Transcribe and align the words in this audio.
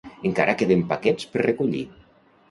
Encara 0.27 0.53
queden 0.61 0.79
paquets 0.93 1.29
per 1.35 1.43
recollir 1.43 1.83